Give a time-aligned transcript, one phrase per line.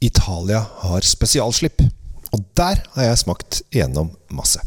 [0.00, 1.82] Italia har spesialslipp.
[2.32, 4.60] Og der har jeg smakt gjennom masse.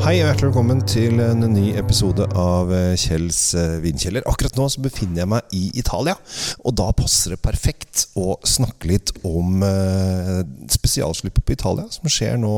[0.00, 4.24] Hei og hjertelig velkommen til en ny episode av eh, Kjells eh, vinkjeller.
[4.26, 6.16] Akkurat nå så befinner jeg meg i Italia,
[6.64, 10.40] og da passer det perfekt å snakke litt om eh,
[10.72, 12.56] spesialslippet på Italia, som skjer nå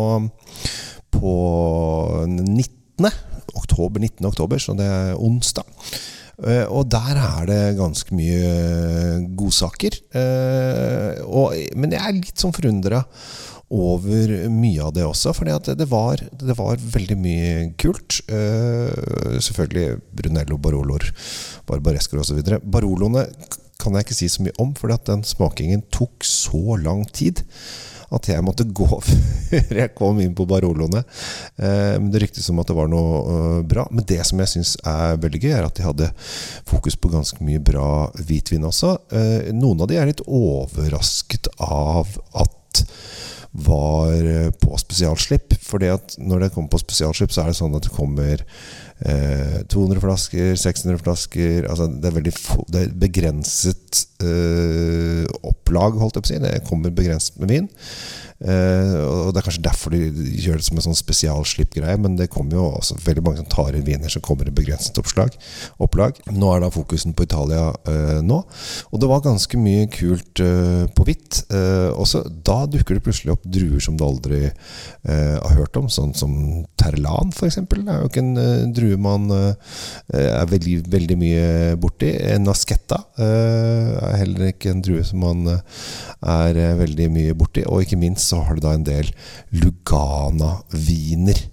[1.13, 1.37] på
[2.27, 3.13] 19.
[3.59, 4.27] oktober, 19.
[4.33, 5.69] oktober, så det er onsdag.
[6.43, 9.99] Eh, og der er det ganske mye godsaker.
[10.19, 11.23] Eh,
[11.79, 13.05] men jeg er litt sånn forundra
[13.73, 15.33] over mye av det også.
[15.37, 18.19] For det, var, det var veldig mye kult.
[18.29, 21.09] Selvfølgelig Brunello, Baroloer,
[21.69, 22.43] Barbarescoer osv.
[22.61, 23.25] Baroloene
[23.83, 27.43] kan jeg ikke si så mye om, for den smakingen tok så lang tid
[28.13, 28.89] at jeg måtte gå
[29.51, 31.03] før jeg kom inn på Baroloene.
[31.59, 33.87] Men det ryktes om at det var noe uh, bra.
[33.93, 36.11] Men det som jeg syns er veldig gøy, er at de hadde
[36.69, 38.97] fokus på ganske mye bra hvitvin også.
[39.53, 42.85] noen av de er litt overrasket av at
[43.53, 45.55] var eh, på spesialslipp.
[45.61, 48.45] Fordi at når det kommer på spesialslipp, så er det sånn at det kommer
[49.05, 52.35] eh, 200 flasker, 600 flasker altså Det er veldig
[52.73, 55.27] det er begrenset eh,
[55.73, 56.41] opplag, holdt jeg på å si.
[56.43, 57.69] Det kommer begrenset med vin.
[58.43, 60.01] Uh, og Det er kanskje derfor de
[60.43, 63.77] gjør det som en sånn spesialslippgreie, men det kommer jo også veldig mange som tar
[63.79, 65.37] inn viner som kommer i begrenset oppslag,
[65.83, 66.19] opplag.
[66.35, 68.41] Nå er da fokusen på Italia uh, nå.
[68.91, 71.43] Og det var ganske mye kult uh, på hvitt.
[71.53, 74.41] også da dukker det plutselig opp druer som du aldri
[75.03, 76.33] har hørt om, sånn som
[76.79, 77.59] Terlan f.eks.
[77.69, 81.47] Det er jo ikke en drue man er veldig, veldig mye
[81.81, 82.13] borti.
[82.43, 87.65] Nasketta er heller ikke en drue som man er veldig mye borti.
[87.67, 89.11] Og ikke minst så har du da en del
[89.53, 91.49] Lugana-viner.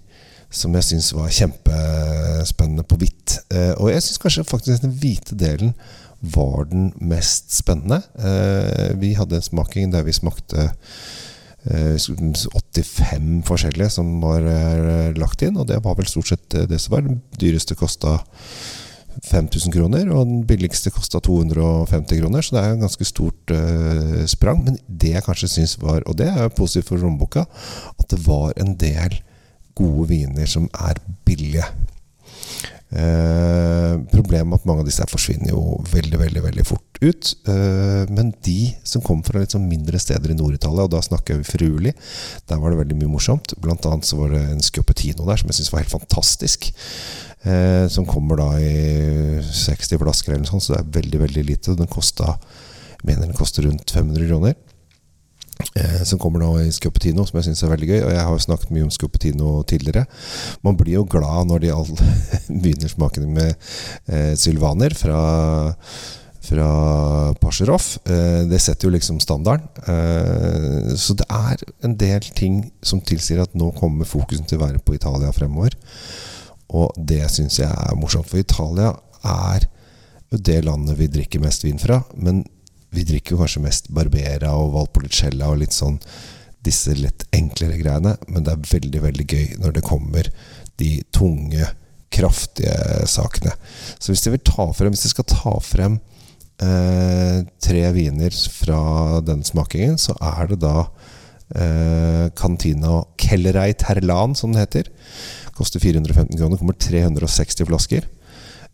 [0.50, 3.36] Som jeg syns var kjempespennende på hvitt.
[3.54, 5.76] Eh, og jeg syns kanskje faktisk den hvite delen
[6.20, 8.00] var den mest spennende.
[8.18, 10.70] Eh, vi hadde en smaking der vi smakte
[11.60, 14.42] 85 eh, forskjellige som var
[15.14, 17.06] lagt inn, og det var vel stort sett det som var.
[17.06, 18.18] Den dyreste kosta
[19.26, 24.22] 5000 kroner, og den billigste kosta 250 kroner, så det er et ganske stort uh,
[24.30, 24.62] sprang.
[24.66, 27.44] Men det jeg kanskje syns var, og det er jo positivt for lommeboka,
[27.98, 29.20] at det var en del
[29.78, 31.64] gode viner som er billige.
[32.90, 37.32] Uh, problemet med at mange av disse forsvinner jo veldig veldig, veldig fort ut.
[37.48, 41.40] Eh, men de som kom fra litt sånn mindre steder i Nord-Italia, og da snakker
[41.40, 41.92] vi Friuli,
[42.50, 43.54] der var det veldig mye morsomt.
[43.62, 46.70] Blant annet så var det en Scoppetino der som jeg syns var helt fantastisk.
[47.40, 51.46] Eh, som kommer da i 60 flasker eller noe sånt, så det er veldig veldig
[51.48, 51.78] lite.
[51.78, 52.36] Den kosta
[53.06, 54.58] mener den koster rundt 500 kroner.
[55.78, 57.98] Eh, som kommer nå i Scoppetino, som jeg syns er veldig gøy.
[58.04, 60.06] Og jeg har jo snakket mye om Scoppetino tidligere.
[60.66, 62.14] Man blir jo glad når de alle
[62.62, 63.52] begynner smakene med
[64.10, 65.20] eh, sylvaner fra
[66.50, 67.82] fra Pasjerov.
[68.10, 69.68] Eh, det setter jo liksom standarden.
[69.86, 74.64] Eh, så det er en del ting som tilsier at nå kommer fokusen til å
[74.64, 75.76] være på Italia fremover.
[76.74, 78.94] Og det syns jeg er morsomt, for Italia
[79.26, 79.66] er
[80.30, 82.00] jo det landet vi drikker mest vin fra.
[82.14, 82.44] Men
[82.94, 86.00] vi drikker jo kanskje mest Barbera og Valpolicella og litt sånn
[86.64, 88.16] disse litt enklere greiene.
[88.28, 90.30] Men det er veldig, veldig gøy når det kommer
[90.80, 91.68] de tunge,
[92.10, 93.52] kraftige sakene.
[94.02, 96.00] Så hvis jeg vil ta frem Hvis jeg skal ta frem
[96.58, 100.88] eh, tre viner fra den smakingen, så er det da
[101.54, 104.90] eh, Cantina Kellerei Terlan, som den heter.
[105.54, 106.58] Koster 415 kroner.
[106.58, 108.10] Kommer 360 flasker.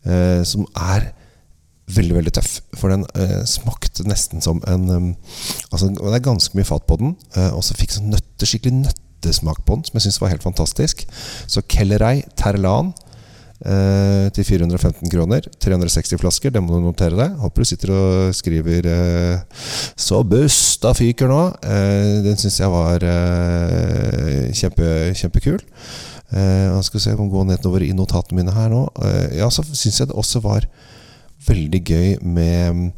[0.07, 1.11] Eh, som er
[1.93, 2.57] veldig, veldig tøff.
[2.77, 5.09] For den eh, smakte nesten som en um,
[5.71, 7.17] Altså, det er ganske mye fat på den.
[7.35, 10.45] Eh, og så fikk sånn nøtte, skikkelig nøttesmak på den, som jeg syns var helt
[10.45, 11.03] fantastisk.
[11.49, 12.93] Så Kellerei Terlan
[13.65, 15.47] eh, til 415 kroner.
[15.63, 17.37] 360 flasker, det må du notere deg.
[17.41, 19.63] Håper du sitter og skriver eh,
[19.97, 21.45] 'Så busta fyker nå'.
[21.63, 23.03] Eh, den syns jeg var
[24.55, 25.59] kjempe, kjempekul.
[26.35, 28.83] Eh, jeg skal se, jeg må gå nedover i notatene mine her nå.
[28.99, 30.67] Eh, ja, så syns jeg det også var
[31.47, 32.91] veldig gøy med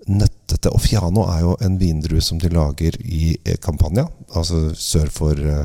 [0.09, 0.42] nøttete.
[0.73, 5.39] Og Fiano er jo en vindrue som de lager i eh, Campania, altså sør for
[5.39, 5.65] uh,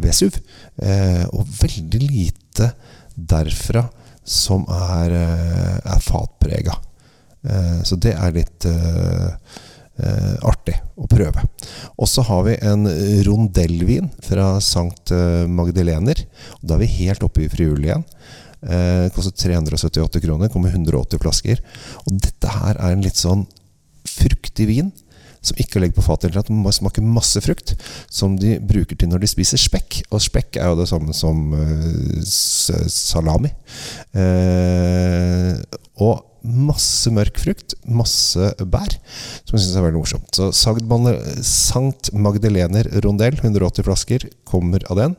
[0.00, 0.36] Vesuv.
[0.80, 2.70] Eh, og veldig lite
[3.14, 3.84] derfra
[4.24, 5.12] som er,
[5.82, 6.76] er fatprega.
[7.42, 9.28] Eh, så det er litt eh,
[10.00, 11.44] eh, artig å prøve.
[11.96, 12.86] Og så har vi en
[13.26, 15.12] rondellvin fra Sankt
[15.48, 16.24] Magdalener.
[16.60, 18.06] Og da er vi helt oppe i friulet igjen.
[18.60, 20.52] Eh, koster 378 kroner.
[20.52, 21.64] Kommer 180 flasker.
[22.06, 23.46] Og dette her er en litt sånn
[24.18, 24.90] fruktig vin
[25.40, 27.74] som ikke legger på fat i det hele smaker masse frukt.
[28.12, 30.02] Som de bruker til når de spiser spekk.
[30.12, 33.52] Og spekk er jo det samme som uh, salami.
[34.12, 35.56] Uh,
[36.00, 38.94] og masse mørk frukt, masse bær,
[39.44, 40.30] som jeg syns er veldig morsomt.
[40.32, 40.48] Så
[41.44, 45.18] Sankt Magdalener Rondell, 180 flasker, kommer av den.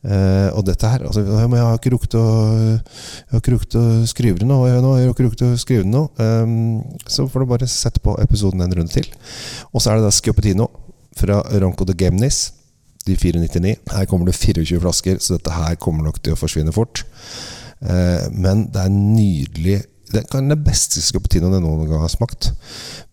[0.00, 2.22] Uh, og dette her altså, Jeg har ikke rukket å
[2.56, 4.56] Jeg har ikke rukket å skrive det nå.
[4.64, 6.54] Jeg, jeg har ikke rukket å skrive det nå um,
[7.04, 9.10] Så får du bare sette på episoden en runde til.
[9.74, 10.70] Og så er det da Schioppettino
[11.20, 12.46] fra Ronco de Gemnis.
[13.04, 13.76] De 499.
[13.92, 17.04] Her kommer det 24 flasker, så dette her kommer nok til å forsvinne fort.
[17.84, 19.80] Uh, men det er nydelig
[20.10, 22.50] det kan det beste scoppetinoen jeg noen gang har smakt.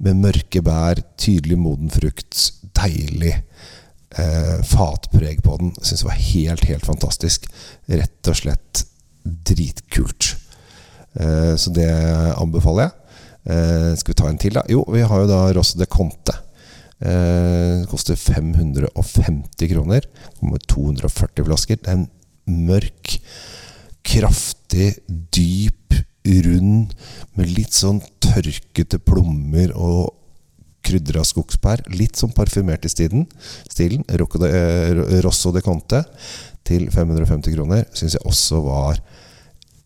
[0.02, 2.40] Med mørke bær, tydelig moden frukt,
[2.80, 3.36] deilig
[4.22, 5.74] eh, fatpreg på den.
[5.82, 7.48] Syns det var helt, helt fantastisk.
[7.90, 8.84] Rett og slett
[9.24, 10.36] dritkult.
[11.20, 11.90] Eh, så det
[12.38, 12.96] anbefaler jeg.
[13.48, 14.66] Eh, skal vi ta en til, da?
[14.72, 16.36] Jo, vi har jo da Rosse de Conte.
[16.98, 20.08] Eh, koster 550 kroner.
[20.40, 21.80] Kommer 240 flasker.
[21.82, 22.10] Det er en
[22.68, 23.18] mørk,
[24.08, 25.96] kraftig, dyp,
[26.28, 26.92] rund,
[27.40, 30.17] med litt sånn tørkete plommer og
[30.88, 31.84] krydra skogsbær.
[31.94, 33.28] Litt sånn parfymert i stilen.
[33.70, 36.04] stilen de, eh, Rosso de Conte
[36.68, 39.00] til 550 kroner syns jeg også var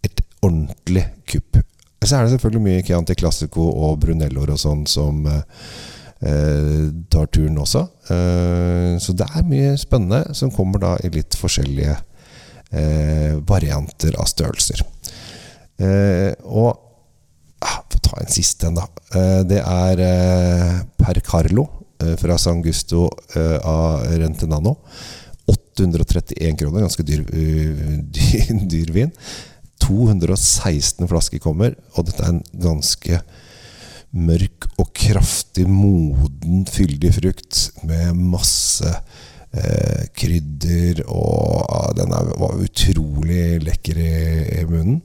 [0.04, 1.62] et ordentlig kupp.
[2.02, 7.60] Så er det selvfølgelig mye Chianti Classico og Brunelloer og sånn som eh, tar turen
[7.62, 7.84] også.
[8.10, 11.98] Eh, så det er mye spennende som kommer da i litt forskjellige
[12.72, 14.82] eh, varianter av størrelser.
[15.82, 16.91] Eh, og
[18.12, 18.88] ta en siste en, da.
[19.16, 21.68] Eh, det er eh, Per Carlo
[22.02, 24.78] eh, fra San Gusto av Rentenano.
[25.52, 27.24] 831 kroner, ganske dyr,
[28.16, 29.16] dyr, dyr, vin.
[29.82, 33.22] 216 flasker kommer, og dette er en ganske
[34.12, 41.04] mørk og kraftig, moden, fyldig frukt med masse eh, krydder.
[41.08, 44.14] Og ah, den er, var utrolig lekker i,
[44.60, 45.00] i munnen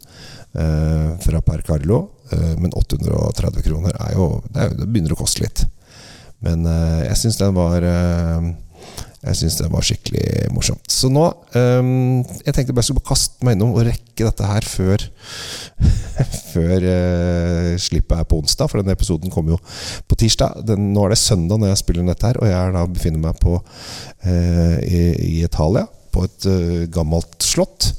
[0.59, 2.02] eh, fra Per Carlo.
[2.34, 5.67] Eh, men 830 kroner er jo Det, er, det begynner å koste litt.
[6.44, 8.55] Men eh, jeg syns den var eh,
[9.26, 10.84] jeg syns det var skikkelig morsomt.
[10.93, 11.25] Så nå
[11.56, 15.02] um, Jeg tenkte bare jeg skulle kaste meg innom og rekke dette her før
[16.52, 19.58] Før uh, slippet er på onsdag, for denne episoden kommer jo
[20.08, 20.62] på tirsdag.
[20.69, 23.43] Den, nå er det søndag når jeg spiller dette her, og jeg da befinner meg
[23.43, 25.84] på uh, i, i, Italia.
[26.14, 27.90] På et uh, gammelt slott.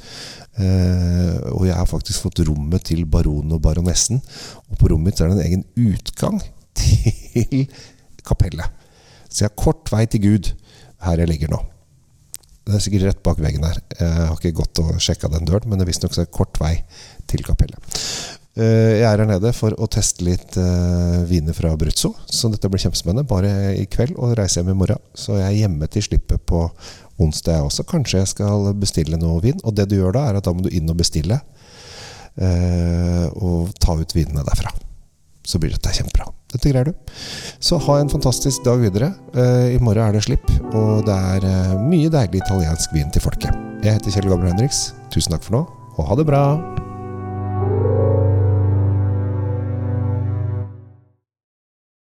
[0.58, 4.22] Uh, og jeg har faktisk fått rommet til baronen og baronessen.
[4.72, 6.40] Og på rommet mitt er det en egen utgang
[6.78, 7.68] til
[8.26, 8.86] kapellet.
[9.30, 10.54] Så jeg har kort vei til Gud
[11.06, 11.60] her jeg ligger nå.
[12.68, 13.78] Det er sikkert rett bak veggen her.
[14.00, 16.74] Jeg har ikke gått og sjekka den døren, men det er visstnok kort vei
[17.30, 17.78] til kapellet.
[18.58, 22.72] Uh, jeg er her nede for å teste litt uh, viner fra Bruzzo, så dette
[22.74, 23.30] blir kjempespennende.
[23.30, 25.04] Bare i kveld og reiser hjem i morgen.
[25.14, 26.66] Så jeg er hjemme til slippet på
[27.22, 27.86] onsdag jeg også.
[27.90, 29.60] Kanskje jeg skal bestille noe vin.
[29.64, 31.40] Og det du gjør da, er at da må du inn og bestille.
[32.38, 34.74] Eh, og ta ut vinene derfra.
[35.48, 36.28] Så blir dette kjempebra.
[36.52, 37.14] Dette greier du.
[37.64, 39.14] Så ha en fantastisk dag videre.
[39.36, 43.24] Eh, I morgen er det slipp, og det er eh, mye deilig italiensk vin til
[43.24, 43.56] folket.
[43.84, 44.90] Jeg heter Kjell Gabriel Henriks.
[45.14, 45.64] Tusen takk for nå,
[45.96, 46.44] og ha det bra.